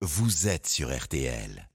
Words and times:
vous 0.00 0.46
êtes 0.46 0.68
sur 0.68 0.96
RTL. 0.96 1.68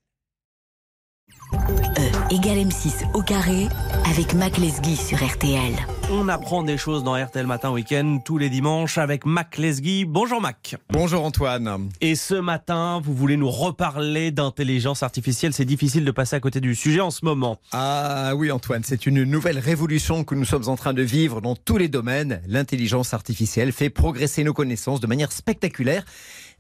E 1.54 2.34
égale 2.34 2.60
M6 2.60 3.12
au 3.14 3.22
carré 3.22 3.68
avec 4.10 4.34
Mac 4.34 4.58
Lesguy 4.58 4.96
sur 4.96 5.24
RTL. 5.24 5.74
On 6.10 6.30
apprend 6.30 6.64
des 6.64 6.78
choses 6.78 7.04
dans 7.04 7.22
RTL 7.22 7.46
Matin 7.46 7.72
Week-end 7.72 8.20
tous 8.24 8.38
les 8.38 8.50
dimanches 8.50 8.98
avec 8.98 9.26
Mac 9.26 9.58
Lesguy. 9.58 10.06
Bonjour 10.06 10.40
Mac. 10.40 10.78
Bonjour 10.90 11.24
Antoine. 11.26 11.90
Et 12.00 12.16
ce 12.16 12.36
matin, 12.36 13.02
vous 13.04 13.14
voulez 13.14 13.36
nous 13.36 13.52
reparler 13.52 14.32
d'intelligence 14.32 15.04
artificielle. 15.04 15.54
C'est 15.54 15.66
difficile 15.66 16.06
de 16.06 16.12
passer 16.12 16.38
à 16.38 16.40
côté 16.40 16.62
du 16.62 16.76
sujet 16.76 17.02
en 17.02 17.12
ce 17.12 17.26
moment. 17.26 17.60
Ah 17.74 18.34
oui 18.36 18.52
Antoine, 18.52 18.84
c'est 18.86 19.06
une 19.06 19.24
nouvelle 19.24 19.60
révolution 19.60 20.24
que 20.24 20.34
nous 20.34 20.46
sommes 20.46 20.70
en 20.70 20.78
train 20.78 20.94
de 20.94 21.04
vivre 21.04 21.42
dans 21.42 21.56
tous 21.56 21.78
les 21.78 21.90
domaines. 21.90 22.42
L'intelligence 22.48 23.14
artificielle 23.14 23.74
fait 23.74 23.90
progresser 23.90 24.46
nos 24.46 24.54
connaissances 24.54 25.02
de 25.02 25.08
manière 25.08 25.32
spectaculaire. 25.32 26.06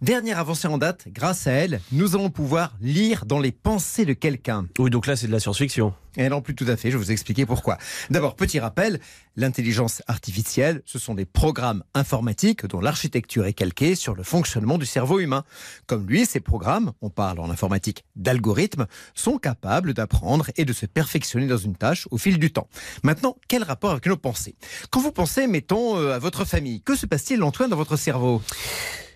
Dernière 0.03 0.37
avancée 0.37 0.67
en 0.67 0.77
date, 0.77 1.05
grâce 1.07 1.47
à 1.47 1.53
elle, 1.53 1.79
nous 1.93 2.13
allons 2.13 2.29
pouvoir 2.29 2.73
lire 2.81 3.25
dans 3.25 3.39
les 3.39 3.53
pensées 3.53 4.03
de 4.03 4.11
quelqu'un. 4.11 4.67
Oui, 4.77 4.89
donc 4.89 5.07
là 5.07 5.15
c'est 5.15 5.27
de 5.27 5.31
la 5.31 5.39
science-fiction. 5.39 5.93
Et 6.17 6.27
non 6.27 6.41
plus 6.41 6.55
tout 6.55 6.65
à 6.67 6.75
fait, 6.75 6.91
je 6.91 6.97
vais 6.97 7.03
vous 7.05 7.11
expliquer 7.13 7.45
pourquoi. 7.45 7.77
D'abord, 8.09 8.35
petit 8.35 8.59
rappel, 8.59 8.99
l'intelligence 9.37 10.01
artificielle, 10.07 10.81
ce 10.83 10.99
sont 10.99 11.13
des 11.13 11.23
programmes 11.23 11.85
informatiques 11.93 12.65
dont 12.65 12.81
l'architecture 12.81 13.45
est 13.45 13.53
calquée 13.53 13.95
sur 13.95 14.13
le 14.13 14.23
fonctionnement 14.23 14.77
du 14.77 14.85
cerveau 14.85 15.21
humain. 15.21 15.45
Comme 15.87 16.05
lui, 16.05 16.25
ces 16.25 16.41
programmes, 16.41 16.91
on 17.01 17.09
parle 17.09 17.39
en 17.39 17.49
informatique 17.49 18.03
d'algorithmes, 18.17 18.87
sont 19.15 19.37
capables 19.37 19.93
d'apprendre 19.93 20.47
et 20.57 20.65
de 20.65 20.73
se 20.73 20.85
perfectionner 20.85 21.47
dans 21.47 21.55
une 21.55 21.77
tâche 21.77 22.09
au 22.11 22.17
fil 22.17 22.39
du 22.39 22.51
temps. 22.51 22.67
Maintenant, 23.03 23.37
quel 23.47 23.63
rapport 23.63 23.91
avec 23.91 24.05
nos 24.07 24.17
pensées? 24.17 24.55
Quand 24.89 24.99
vous 24.99 25.13
pensez, 25.13 25.47
mettons, 25.47 25.97
euh, 25.97 26.13
à 26.13 26.19
votre 26.19 26.43
famille, 26.43 26.81
que 26.81 26.97
se 26.97 27.05
passe-t-il, 27.05 27.41
Antoine, 27.41 27.69
dans 27.69 27.77
votre 27.77 27.95
cerveau? 27.95 28.41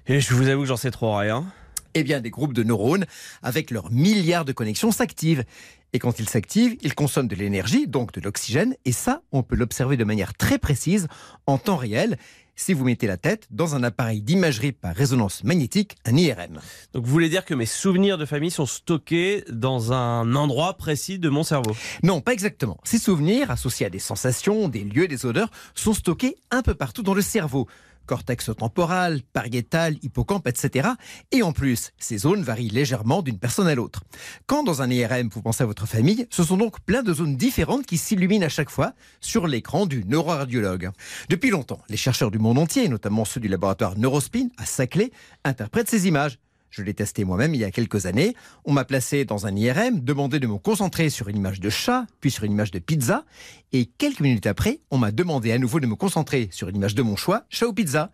Et 0.09 0.21
je 0.21 0.33
vous 0.33 0.47
avoue 0.47 0.61
que 0.61 0.67
j'en 0.69 0.77
sais 0.77 0.89
trop 0.89 1.17
rien. 1.17 1.45
eh 1.93 2.03
bien, 2.03 2.21
des 2.21 2.29
groupes 2.29 2.53
de 2.53 2.63
neurones, 2.63 3.05
avec 3.43 3.71
leurs 3.71 3.91
milliards 3.91 4.45
de 4.45 4.53
connexions, 4.53 4.91
s'activent. 4.91 5.43
Et 5.91 5.99
quand 5.99 6.19
ils 6.19 6.29
s'activent, 6.29 6.77
ils 6.81 6.95
consomment 6.95 7.27
de 7.27 7.35
l'énergie, 7.35 7.87
donc 7.87 8.13
de 8.13 8.21
l'oxygène. 8.21 8.75
Et 8.85 8.93
ça, 8.93 9.21
on 9.33 9.43
peut 9.43 9.57
l'observer 9.57 9.97
de 9.97 10.05
manière 10.05 10.33
très 10.33 10.59
précise, 10.59 11.07
en 11.45 11.57
temps 11.57 11.75
réel, 11.75 12.17
si 12.55 12.73
vous 12.73 12.85
mettez 12.85 13.05
la 13.05 13.17
tête 13.17 13.47
dans 13.51 13.75
un 13.75 13.83
appareil 13.83 14.21
d'imagerie 14.21 14.71
par 14.71 14.95
résonance 14.95 15.43
magnétique, 15.43 15.97
un 16.05 16.15
IRM. 16.15 16.59
Donc 16.93 17.05
vous 17.05 17.11
voulez 17.11 17.29
dire 17.29 17.43
que 17.45 17.53
mes 17.53 17.65
souvenirs 17.65 18.17
de 18.17 18.25
famille 18.25 18.49
sont 18.49 18.65
stockés 18.65 19.43
dans 19.49 19.91
un 19.91 20.35
endroit 20.35 20.75
précis 20.75 21.19
de 21.19 21.29
mon 21.29 21.43
cerveau? 21.43 21.75
Non, 22.01 22.21
pas 22.21 22.33
exactement. 22.33 22.77
Ces 22.83 22.97
souvenirs, 22.97 23.51
associés 23.51 23.85
à 23.85 23.89
des 23.89 23.99
sensations, 23.99 24.69
des 24.69 24.83
lieux, 24.83 25.07
des 25.07 25.25
odeurs, 25.25 25.51
sont 25.75 25.93
stockés 25.93 26.37
un 26.49 26.61
peu 26.61 26.73
partout 26.73 27.03
dans 27.03 27.13
le 27.13 27.21
cerveau 27.21 27.67
cortex 28.07 28.49
temporal, 28.57 29.21
pariétal, 29.33 29.97
hippocampe, 30.01 30.47
etc. 30.47 30.89
Et 31.31 31.43
en 31.43 31.51
plus, 31.51 31.91
ces 31.99 32.17
zones 32.17 32.41
varient 32.41 32.69
légèrement 32.69 33.21
d'une 33.21 33.37
personne 33.37 33.67
à 33.67 33.75
l'autre. 33.75 34.01
Quand 34.47 34.63
dans 34.63 34.81
un 34.81 34.89
IRM 34.89 35.29
vous 35.31 35.43
pensez 35.43 35.61
à 35.61 35.67
votre 35.67 35.85
famille, 35.85 36.25
ce 36.31 36.43
sont 36.43 36.57
donc 36.57 36.79
plein 36.81 37.03
de 37.03 37.13
zones 37.13 37.35
différentes 37.35 37.85
qui 37.85 37.97
s'illuminent 37.97 38.45
à 38.45 38.49
chaque 38.49 38.71
fois 38.71 38.93
sur 39.21 39.45
l'écran 39.45 39.85
du 39.85 40.03
neuroradiologue. 40.05 40.89
Depuis 41.29 41.51
longtemps, 41.51 41.81
les 41.89 41.97
chercheurs 41.97 42.31
du 42.31 42.39
monde 42.39 42.57
entier, 42.57 42.89
notamment 42.89 43.25
ceux 43.25 43.39
du 43.39 43.47
laboratoire 43.47 43.97
Neurospin 43.97 44.47
à 44.57 44.65
Saclay, 44.65 45.11
interprètent 45.43 45.89
ces 45.89 46.07
images. 46.07 46.39
Je 46.69 46.83
l'ai 46.83 46.93
testé 46.93 47.23
moi-même 47.23 47.53
il 47.53 47.61
y 47.61 47.63
a 47.63 47.71
quelques 47.71 48.05
années. 48.05 48.35
On 48.65 48.73
m'a 48.73 48.85
placé 48.85 49.25
dans 49.25 49.47
un 49.47 49.55
IRM, 49.55 50.01
demandé 50.01 50.39
de 50.39 50.47
me 50.47 50.57
concentrer 50.57 51.09
sur 51.09 51.27
une 51.27 51.37
image 51.37 51.59
de 51.59 51.69
chat, 51.69 52.05
puis 52.19 52.31
sur 52.31 52.43
une 52.43 52.51
image 52.51 52.71
de 52.71 52.79
pizza. 52.79 53.25
Et 53.73 53.85
quelques 53.85 54.19
minutes 54.19 54.47
après, 54.47 54.81
on 54.91 54.97
m'a 54.97 55.11
demandé 55.11 55.51
à 55.51 55.57
nouveau 55.57 55.79
de 55.79 55.87
me 55.87 55.95
concentrer 55.95 56.49
sur 56.51 56.69
une 56.69 56.75
image 56.75 56.95
de 56.95 57.01
mon 57.01 57.15
choix, 57.15 57.43
chat 57.49 57.67
ou 57.67 57.73
pizza. 57.73 58.11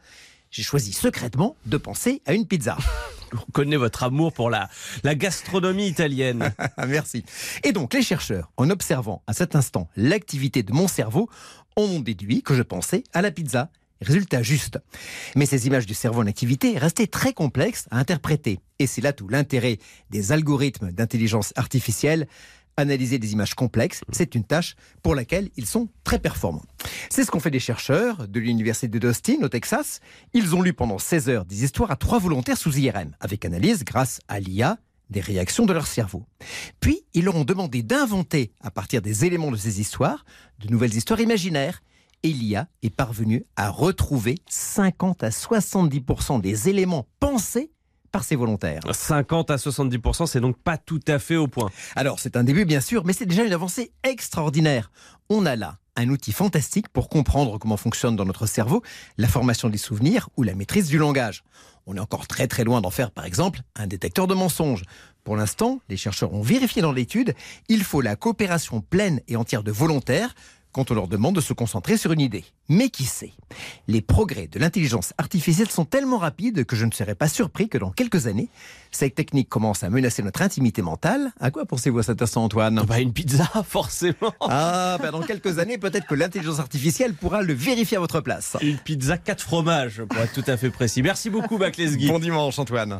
J'ai 0.52 0.64
choisi 0.64 0.94
secrètement 0.94 1.56
de 1.66 1.78
penser 1.78 2.22
à 2.26 2.34
une 2.34 2.46
pizza. 2.46 2.78
On 3.34 3.52
connaît 3.52 3.78
votre 3.78 4.04
amour 4.04 4.32
pour 4.32 4.52
la, 4.52 4.70
la 5.04 5.16
gastronomie 5.16 5.88
italienne. 5.88 6.54
Merci. 6.88 7.26
Et 7.64 7.72
donc, 7.72 7.96
les 7.96 8.04
chercheurs, 8.04 8.52
en 8.58 8.70
observant 8.70 9.24
à 9.26 9.34
cet 9.34 9.56
instant 9.56 9.90
l'activité 9.96 10.62
de 10.62 10.72
mon 10.72 10.88
cerveau, 10.88 11.28
ont 11.76 12.00
déduit 12.00 12.44
que 12.44 12.54
je 12.54 12.62
pensais 12.62 13.04
à 13.14 13.24
la 13.24 13.32
pizza. 13.32 13.72
Résultat 14.04 14.44
juste. 14.44 14.80
Mais 15.36 15.46
ces 15.46 15.68
images 15.68 15.86
du 15.86 15.94
cerveau 15.94 16.22
en 16.22 16.28
activité 16.28 16.78
restaient 16.78 17.08
très 17.08 17.34
complexes 17.34 17.88
à 17.90 17.98
interpréter. 17.98 18.60
Et 18.80 18.88
c'est 18.88 19.02
là 19.02 19.14
tout 19.14 19.28
l'intérêt 19.28 19.80
des 20.10 20.32
algorithmes 20.32 20.92
d'intelligence 20.92 21.54
artificielle. 21.56 22.28
Analyser 22.76 23.20
des 23.20 23.34
images 23.34 23.54
complexes, 23.54 24.02
c'est 24.12 24.34
une 24.34 24.44
tâche 24.44 24.76
pour 25.04 25.14
laquelle 25.14 25.50
ils 25.58 25.68
sont 25.68 25.90
très 26.04 26.18
performants. 26.18 26.66
C'est 27.10 27.24
ce 27.24 27.30
qu'ont 27.30 27.40
fait 27.40 27.52
des 27.52 27.60
chercheurs 27.60 28.28
de 28.28 28.40
l'université 28.40 29.00
d'Austin 29.00 29.38
au 29.44 29.50
Texas. 29.50 30.00
Ils 30.34 30.56
ont 30.56 30.62
lu 30.64 30.74
pendant 30.74 30.98
16 30.98 31.30
heures 31.30 31.46
des 31.46 31.64
histoires 31.64 31.92
à 31.92 31.96
trois 31.96 32.18
volontaires 32.18 32.58
sous 32.58 32.76
IRM, 32.76 33.16
avec 33.20 33.46
analyse 33.46 33.84
grâce 33.84 34.20
à 34.28 34.40
l'IA 34.40 34.80
des 35.12 35.22
réactions 35.22 35.68
de 35.68 35.74
leur 35.74 35.86
cerveau. 35.86 36.26
Puis, 36.80 37.06
ils 37.14 37.24
leur 37.26 37.36
ont 37.36 37.44
demandé 37.46 37.84
d'inventer, 37.84 38.52
à 38.60 38.72
partir 38.72 39.04
des 39.04 39.24
éléments 39.26 39.52
de 39.52 39.58
ces 39.58 39.80
histoires, 39.80 40.26
de 40.60 40.72
nouvelles 40.72 40.96
histoires 40.96 41.22
imaginaires 41.22 41.84
et 42.24 42.30
l'IA 42.30 42.68
est 42.82 42.90
parvenue 42.90 43.46
à 43.56 43.70
retrouver 43.70 44.36
50 44.48 45.24
à 45.24 45.30
70% 45.30 46.42
des 46.42 46.70
éléments 46.70 47.06
pensés 47.20 47.72
par 48.12 48.24
ses 48.24 48.36
volontaires. 48.36 48.82
50 48.92 49.52
à 49.52 49.56
70%, 49.58 50.28
c'est 50.28 50.40
donc 50.40 50.58
pas 50.58 50.78
tout 50.78 51.02
à 51.08 51.20
fait 51.20 51.36
au 51.36 51.48
point. 51.48 51.70
Alors, 51.96 52.20
c'est 52.20 52.38
un 52.38 52.44
début, 52.44 52.64
bien 52.64 52.80
sûr, 52.80 53.04
mais 53.06 53.12
c'est 53.12 53.26
déjà 53.26 53.44
une 53.44 53.54
avancée 53.54 53.92
extraordinaire. 54.04 54.92
On 55.30 55.46
a 55.46 55.56
là 55.56 55.78
un 55.96 56.10
outil 56.10 56.32
fantastique 56.32 56.90
pour 56.90 57.10
comprendre 57.10 57.58
comment 57.58 57.78
fonctionne 57.78 58.16
dans 58.16 58.26
notre 58.26 58.46
cerveau 58.46 58.82
la 59.18 59.28
formation 59.28 59.70
des 59.70 59.78
souvenirs 59.78 60.30
ou 60.38 60.44
la 60.44 60.56
maîtrise 60.56 60.88
du 60.88 60.98
langage. 60.98 61.44
On 61.86 61.96
est 61.98 62.00
encore 62.00 62.28
très 62.28 62.48
très 62.48 62.64
loin 62.64 62.82
d'en 62.82 62.92
faire, 62.92 63.12
par 63.12 63.26
exemple, 63.26 63.62
un 63.76 63.88
détecteur 63.88 64.28
de 64.28 64.34
mensonges. 64.34 64.84
Pour 65.24 65.36
l'instant, 65.36 65.80
les 65.90 65.98
chercheurs 65.98 66.34
ont 66.34 66.42
vérifié 66.42 66.82
dans 66.82 66.92
l'étude, 66.92 67.34
il 67.68 67.84
faut 67.84 68.02
la 68.02 68.16
coopération 68.16 68.82
pleine 68.82 69.22
et 69.28 69.36
entière 69.36 69.64
de 69.64 69.72
volontaires 69.72 70.34
quand 70.74 70.92
on 70.92 70.96
leur 70.96 71.08
demande 71.08 71.36
de 71.36 71.42
se 71.42 71.54
concentrer 71.54 71.96
sur 71.96 72.12
une 72.12 72.20
idée. 72.20 72.44
Mais 72.68 72.90
qui 72.90 73.06
sait? 73.06 73.32
Les 73.88 74.02
progrès 74.02 74.48
de 74.48 74.60
l'intelligence 74.60 75.14
artificielle 75.18 75.70
sont 75.70 75.86
tellement 75.86 76.18
rapides 76.18 76.66
que 76.66 76.76
je 76.76 76.86
ne 76.86 76.92
serais 76.92 77.16
pas 77.16 77.30
surpris 77.30 77.70
que 77.70 77.78
dans 77.78 77.92
quelques 77.92 78.28
années, 78.28 78.50
cette 78.92 79.16
technique 79.16 79.48
commence 79.48 79.84
à 79.84 79.90
menacer 79.90 80.24
notre 80.24 80.42
intimité 80.42 80.82
mentale. 80.82 81.32
À 81.40 81.52
quoi 81.52 81.66
pensez-vous 81.66 82.00
à 82.00 82.04
cet 82.04 82.22
instant, 82.22 82.44
Antoine? 82.44 82.84
Bah 82.88 83.00
une 83.00 83.14
pizza, 83.14 83.46
forcément. 83.68 84.34
Ah, 84.42 84.98
ben 85.02 85.12
dans 85.12 85.22
quelques 85.22 85.60
années, 85.60 85.78
peut-être 85.78 86.08
que 86.08 86.16
l'intelligence 86.16 86.60
artificielle 86.60 87.14
pourra 87.14 87.44
le 87.44 87.54
vérifier 87.54 87.98
à 87.98 88.00
votre 88.00 88.22
place. 88.22 88.58
Une 88.62 88.78
pizza 88.78 89.18
4 89.18 89.42
fromages, 89.42 90.04
pour 90.04 90.20
être 90.20 90.34
tout 90.34 90.50
à 90.50 90.58
fait 90.58 90.72
précis. 90.72 91.02
Merci 91.04 91.30
beaucoup, 91.30 91.58
Mac 91.58 91.78
Lesguy. 91.78 92.08
Bon 92.08 92.20
dimanche, 92.20 92.58
Antoine. 92.60 93.00